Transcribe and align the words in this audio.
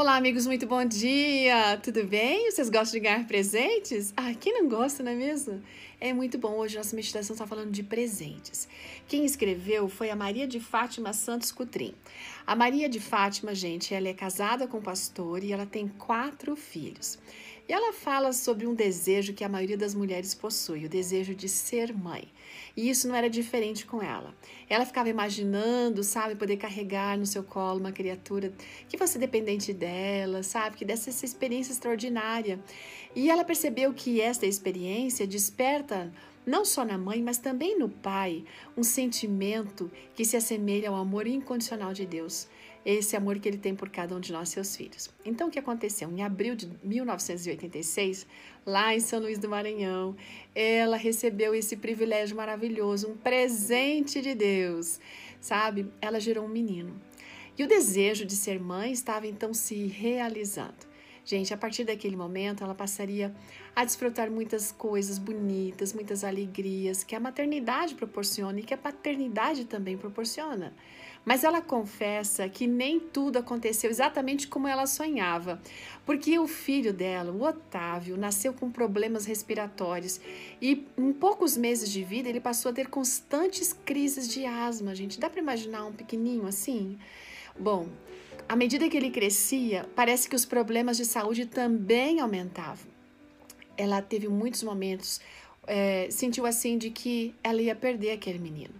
Olá, 0.00 0.16
amigos, 0.16 0.46
muito 0.46 0.66
bom 0.66 0.82
dia! 0.82 1.76
Tudo 1.82 2.06
bem? 2.06 2.50
Vocês 2.50 2.70
gostam 2.70 2.98
de 2.98 3.00
ganhar 3.00 3.26
presentes? 3.26 4.14
Ah, 4.16 4.32
quem 4.32 4.50
não 4.54 4.66
gosta, 4.66 5.02
não 5.02 5.12
é 5.12 5.14
mesmo? 5.14 5.62
É 6.00 6.10
muito 6.10 6.38
bom. 6.38 6.56
Hoje 6.56 6.78
nossa 6.78 6.96
meditação 6.96 7.34
está 7.34 7.46
falando 7.46 7.70
de 7.70 7.82
presentes. 7.82 8.66
Quem 9.06 9.26
escreveu 9.26 9.90
foi 9.90 10.08
a 10.08 10.16
Maria 10.16 10.46
de 10.46 10.58
Fátima 10.58 11.12
Santos 11.12 11.52
Cutrim. 11.52 11.94
A 12.46 12.56
Maria 12.56 12.88
de 12.88 12.98
Fátima, 12.98 13.54
gente, 13.54 13.92
ela 13.92 14.08
é 14.08 14.14
casada 14.14 14.66
com 14.66 14.78
um 14.78 14.82
pastor 14.82 15.44
e 15.44 15.52
ela 15.52 15.66
tem 15.66 15.86
quatro 15.86 16.56
filhos. 16.56 17.18
E 17.70 17.72
ela 17.72 17.92
fala 17.92 18.32
sobre 18.32 18.66
um 18.66 18.74
desejo 18.74 19.32
que 19.32 19.44
a 19.44 19.48
maioria 19.48 19.76
das 19.76 19.94
mulheres 19.94 20.34
possui, 20.34 20.86
o 20.86 20.88
desejo 20.88 21.36
de 21.36 21.48
ser 21.48 21.96
mãe. 21.96 22.24
E 22.76 22.90
isso 22.90 23.06
não 23.06 23.14
era 23.14 23.30
diferente 23.30 23.86
com 23.86 24.02
ela. 24.02 24.34
Ela 24.68 24.84
ficava 24.84 25.08
imaginando, 25.08 26.02
sabe, 26.02 26.34
poder 26.34 26.56
carregar 26.56 27.16
no 27.16 27.24
seu 27.24 27.44
colo 27.44 27.78
uma 27.78 27.92
criatura 27.92 28.52
que 28.88 28.98
fosse 28.98 29.20
dependente 29.20 29.72
dela, 29.72 30.42
sabe, 30.42 30.78
que 30.78 30.84
desse 30.84 31.10
essa 31.10 31.24
experiência 31.24 31.70
extraordinária. 31.70 32.58
E 33.14 33.30
ela 33.30 33.44
percebeu 33.44 33.94
que 33.94 34.20
esta 34.20 34.46
experiência 34.46 35.24
desperta 35.24 36.12
não 36.46 36.64
só 36.64 36.84
na 36.84 36.96
mãe, 36.96 37.22
mas 37.22 37.38
também 37.38 37.78
no 37.78 37.88
pai, 37.88 38.44
um 38.76 38.82
sentimento 38.82 39.90
que 40.14 40.24
se 40.24 40.36
assemelha 40.36 40.88
ao 40.88 40.96
amor 40.96 41.26
incondicional 41.26 41.92
de 41.92 42.06
Deus 42.06 42.48
esse 42.84 43.14
amor 43.14 43.38
que 43.38 43.48
ele 43.48 43.58
tem 43.58 43.74
por 43.74 43.88
cada 43.90 44.14
um 44.14 44.20
de 44.20 44.32
nós, 44.32 44.48
seus 44.48 44.74
filhos. 44.74 45.10
Então, 45.24 45.48
o 45.48 45.50
que 45.50 45.58
aconteceu? 45.58 46.10
Em 46.10 46.22
abril 46.22 46.54
de 46.54 46.70
1986, 46.82 48.26
lá 48.64 48.94
em 48.94 49.00
São 49.00 49.20
Luís 49.20 49.38
do 49.38 49.48
Maranhão, 49.48 50.16
ela 50.54 50.96
recebeu 50.96 51.54
esse 51.54 51.76
privilégio 51.76 52.36
maravilhoso, 52.36 53.08
um 53.08 53.16
presente 53.16 54.20
de 54.22 54.34
Deus, 54.34 54.98
sabe? 55.40 55.90
Ela 56.00 56.20
gerou 56.20 56.44
um 56.44 56.48
menino. 56.48 57.00
E 57.58 57.64
o 57.64 57.68
desejo 57.68 58.24
de 58.24 58.34
ser 58.34 58.58
mãe 58.58 58.92
estava 58.92 59.26
então 59.26 59.52
se 59.52 59.86
realizando. 59.86 60.89
Gente, 61.24 61.52
a 61.52 61.56
partir 61.56 61.84
daquele 61.84 62.16
momento, 62.16 62.64
ela 62.64 62.74
passaria 62.74 63.34
a 63.74 63.84
desfrutar 63.84 64.30
muitas 64.30 64.72
coisas 64.72 65.18
bonitas, 65.18 65.92
muitas 65.92 66.24
alegrias 66.24 67.04
que 67.04 67.14
a 67.14 67.20
maternidade 67.20 67.94
proporciona 67.94 68.60
e 68.60 68.62
que 68.62 68.74
a 68.74 68.78
paternidade 68.78 69.64
também 69.64 69.96
proporciona. 69.96 70.72
Mas 71.24 71.44
ela 71.44 71.60
confessa 71.60 72.48
que 72.48 72.66
nem 72.66 72.98
tudo 72.98 73.38
aconteceu 73.38 73.90
exatamente 73.90 74.48
como 74.48 74.66
ela 74.66 74.86
sonhava, 74.86 75.60
porque 76.06 76.38
o 76.38 76.48
filho 76.48 76.94
dela, 76.94 77.30
o 77.30 77.42
Otávio, 77.42 78.16
nasceu 78.16 78.54
com 78.54 78.70
problemas 78.70 79.26
respiratórios 79.26 80.18
e 80.62 80.86
em 80.96 81.12
poucos 81.12 81.56
meses 81.56 81.90
de 81.90 82.02
vida 82.02 82.28
ele 82.28 82.40
passou 82.40 82.70
a 82.70 82.74
ter 82.74 82.88
constantes 82.88 83.72
crises 83.72 84.28
de 84.28 84.46
asma, 84.46 84.94
gente. 84.94 85.20
Dá 85.20 85.28
para 85.28 85.40
imaginar 85.40 85.84
um 85.84 85.92
pequenininho 85.92 86.46
assim? 86.46 86.98
Bom, 87.58 87.88
à 88.50 88.56
medida 88.56 88.88
que 88.88 88.96
ele 88.96 89.10
crescia, 89.10 89.88
parece 89.94 90.28
que 90.28 90.34
os 90.34 90.44
problemas 90.44 90.96
de 90.96 91.04
saúde 91.04 91.46
também 91.46 92.18
aumentavam. 92.18 92.90
Ela 93.76 94.02
teve 94.02 94.26
muitos 94.26 94.64
momentos, 94.64 95.20
é, 95.68 96.08
sentiu 96.10 96.44
assim 96.44 96.76
de 96.76 96.90
que 96.90 97.32
ela 97.44 97.62
ia 97.62 97.76
perder 97.76 98.10
aquele 98.10 98.40
menino. 98.40 98.74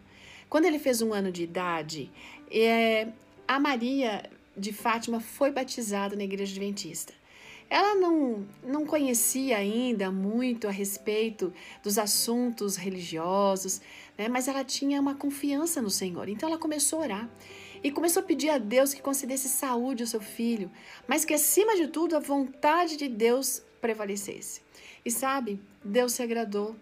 Quando 0.48 0.64
ele 0.64 0.80
fez 0.80 1.00
um 1.00 1.14
ano 1.14 1.30
de 1.30 1.44
idade, 1.44 2.10
é, 2.50 3.10
a 3.46 3.60
Maria 3.60 4.28
de 4.56 4.72
Fátima 4.72 5.20
foi 5.20 5.52
batizada 5.52 6.16
na 6.16 6.24
igreja 6.24 6.50
adventista. 6.50 7.12
Ela 7.70 7.94
não, 7.94 8.44
não 8.64 8.84
conhecia 8.84 9.56
ainda 9.56 10.10
muito 10.10 10.66
a 10.66 10.72
respeito 10.72 11.52
dos 11.80 11.96
assuntos 11.96 12.74
religiosos, 12.74 13.80
né? 14.18 14.26
mas 14.26 14.48
ela 14.48 14.64
tinha 14.64 15.00
uma 15.00 15.14
confiança 15.14 15.80
no 15.80 15.90
Senhor. 15.90 16.28
Então 16.28 16.48
ela 16.48 16.58
começou 16.58 16.98
a 16.98 17.02
orar 17.02 17.30
e 17.82 17.90
começou 17.90 18.22
a 18.22 18.26
pedir 18.26 18.50
a 18.50 18.58
Deus 18.58 18.92
que 18.92 19.00
concedesse 19.02 19.48
saúde 19.48 20.02
ao 20.02 20.06
seu 20.06 20.20
filho, 20.20 20.70
mas 21.06 21.24
que 21.24 21.34
acima 21.34 21.76
de 21.76 21.88
tudo 21.88 22.16
a 22.16 22.20
vontade 22.20 22.96
de 22.96 23.08
Deus 23.08 23.62
prevalecesse. 23.80 24.62
E 25.04 25.10
sabe, 25.10 25.60
Deus 25.84 26.12
se 26.12 26.22
agradou 26.22 26.76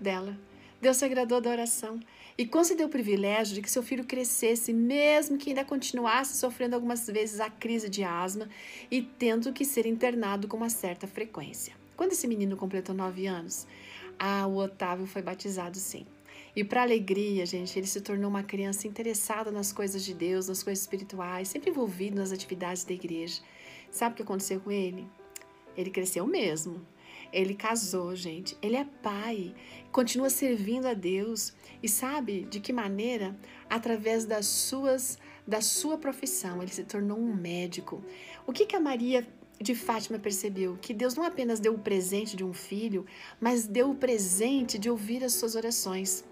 dela. 0.00 0.38
Deus 0.80 0.96
se 0.96 1.04
agradou 1.04 1.40
da 1.40 1.50
oração 1.50 1.98
e 2.36 2.46
concedeu 2.46 2.86
o 2.86 2.90
privilégio 2.90 3.54
de 3.54 3.62
que 3.62 3.70
seu 3.70 3.82
filho 3.82 4.04
crescesse, 4.04 4.72
mesmo 4.72 5.36
que 5.36 5.50
ainda 5.50 5.64
continuasse 5.64 6.36
sofrendo 6.36 6.76
algumas 6.76 7.06
vezes 7.06 7.40
a 7.40 7.50
crise 7.50 7.88
de 7.88 8.04
asma 8.04 8.48
e 8.90 9.02
tendo 9.02 9.52
que 9.52 9.64
ser 9.64 9.86
internado 9.86 10.46
com 10.46 10.56
uma 10.56 10.70
certa 10.70 11.06
frequência. 11.06 11.74
Quando 11.96 12.12
esse 12.12 12.28
menino 12.28 12.56
completou 12.56 12.94
nove 12.94 13.26
anos, 13.26 13.66
ah, 14.16 14.46
o 14.46 14.56
Otávio 14.56 15.04
foi 15.04 15.20
batizado 15.20 15.76
sim. 15.78 16.06
E 16.54 16.64
para 16.64 16.82
alegria, 16.82 17.44
gente, 17.46 17.78
ele 17.78 17.86
se 17.86 18.00
tornou 18.00 18.28
uma 18.28 18.42
criança 18.42 18.86
interessada 18.86 19.50
nas 19.50 19.72
coisas 19.72 20.04
de 20.04 20.14
Deus, 20.14 20.48
nas 20.48 20.62
coisas 20.62 20.82
espirituais, 20.82 21.48
sempre 21.48 21.70
envolvido 21.70 22.16
nas 22.16 22.32
atividades 22.32 22.84
da 22.84 22.92
igreja. 22.92 23.40
Sabe 23.90 24.12
o 24.12 24.16
que 24.16 24.22
aconteceu 24.22 24.60
com 24.60 24.70
ele? 24.70 25.06
Ele 25.76 25.90
cresceu 25.90 26.26
mesmo. 26.26 26.84
Ele 27.32 27.54
casou, 27.54 28.14
gente. 28.16 28.56
Ele 28.62 28.76
é 28.76 28.84
pai, 28.84 29.54
continua 29.92 30.30
servindo 30.30 30.86
a 30.86 30.94
Deus 30.94 31.52
e 31.82 31.88
sabe 31.88 32.42
de 32.44 32.58
que 32.58 32.72
maneira? 32.72 33.36
Através 33.68 34.24
das 34.24 34.46
suas 34.46 35.18
da 35.46 35.62
sua 35.62 35.96
profissão, 35.96 36.62
ele 36.62 36.70
se 36.70 36.84
tornou 36.84 37.18
um 37.18 37.34
médico. 37.34 38.04
O 38.46 38.52
que 38.52 38.66
que 38.66 38.76
a 38.76 38.80
Maria 38.80 39.26
de 39.58 39.74
Fátima 39.74 40.18
percebeu? 40.18 40.76
Que 40.76 40.92
Deus 40.92 41.14
não 41.14 41.24
apenas 41.24 41.58
deu 41.58 41.74
o 41.74 41.78
presente 41.78 42.36
de 42.36 42.44
um 42.44 42.52
filho, 42.52 43.06
mas 43.40 43.66
deu 43.66 43.90
o 43.90 43.94
presente 43.94 44.78
de 44.78 44.90
ouvir 44.90 45.24
as 45.24 45.32
suas 45.32 45.54
orações. 45.54 46.22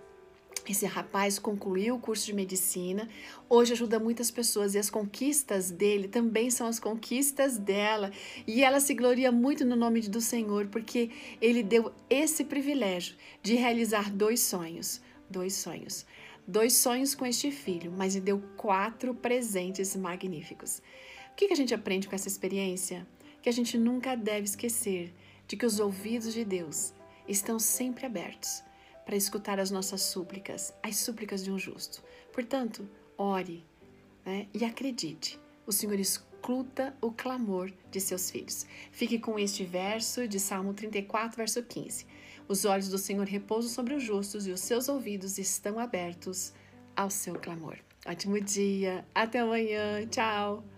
Esse 0.69 0.84
rapaz 0.84 1.38
concluiu 1.38 1.94
o 1.94 2.00
curso 2.00 2.27
de 2.27 2.34
medicina, 2.34 3.09
hoje 3.49 3.72
ajuda 3.72 4.00
muitas 4.00 4.32
pessoas 4.32 4.75
e 4.75 4.78
as 4.78 4.91
conquistas 4.91 5.71
dele 5.71 6.09
também 6.09 6.50
são 6.50 6.66
as 6.66 6.81
conquistas 6.81 7.56
dela. 7.56 8.10
E 8.47 8.65
ela 8.65 8.81
se 8.81 8.93
gloria 8.93 9.31
muito 9.31 9.65
no 9.65 9.77
nome 9.77 10.00
do 10.00 10.21
Senhor, 10.21 10.66
porque 10.66 11.10
ele 11.41 11.62
deu 11.62 11.93
esse 12.10 12.44
privilégio 12.44 13.15
de 13.43 13.54
realizar 13.54 14.10
dois 14.10 14.41
sonhos. 14.41 15.00
Dois 15.31 15.54
sonhos. 15.54 16.04
Dois 16.47 16.75
sonhos 16.75 17.15
com 17.15 17.25
este 17.25 17.50
filho, 17.53 17.93
mas 17.97 18.15
lhe 18.15 18.21
deu 18.21 18.43
quatro 18.56 19.15
presentes 19.15 19.94
magníficos. 19.94 20.83
O 21.33 21.37
que 21.37 21.53
a 21.53 21.56
gente 21.56 21.75
aprende 21.75 22.09
com 22.09 22.15
essa 22.15 22.28
experiência? 22.28 23.06
Que 23.41 23.48
a 23.48 23.53
gente 23.53 23.78
nunca 23.78 24.16
deve 24.16 24.47
esquecer 24.47 25.15
de 25.47 25.56
que 25.56 25.66
os 25.66 25.78
ouvidos 25.78 26.34
de 26.34 26.44
Deus 26.44 26.93
estão 27.28 27.59
sempre 27.59 28.04
abertos 28.04 28.65
para 29.06 29.16
escutar 29.16 29.60
as 29.60 29.70
nossas 29.70 30.02
súplicas, 30.02 30.74
as 30.82 30.96
súplicas 30.96 31.42
de 31.42 31.50
um 31.50 31.58
justo. 31.58 32.02
Portanto, 32.32 32.86
ore 33.16 33.64
né, 34.24 34.48
e 34.52 34.64
acredite. 34.64 35.38
O 35.64 35.72
Senhor 35.72 35.98
escuta 35.98 36.94
o 37.00 37.12
clamor 37.12 37.72
de 37.90 38.00
seus 38.00 38.30
filhos. 38.30 38.66
Fique 38.90 39.18
com 39.18 39.38
este 39.38 39.64
verso 39.64 40.26
de 40.26 40.40
Salmo 40.40 40.74
34, 40.74 41.36
verso 41.36 41.62
15. 41.62 42.04
Os 42.48 42.64
olhos 42.64 42.88
do 42.88 42.98
Senhor 42.98 43.26
repousam 43.26 43.70
sobre 43.70 43.94
os 43.94 44.02
justos 44.02 44.46
e 44.46 44.50
os 44.50 44.60
seus 44.60 44.88
ouvidos 44.88 45.38
estão 45.38 45.78
abertos 45.78 46.52
ao 46.94 47.08
seu 47.08 47.34
clamor. 47.34 47.78
Ótimo 48.04 48.40
dia, 48.40 49.06
até 49.14 49.40
amanhã, 49.40 50.06
tchau! 50.08 50.75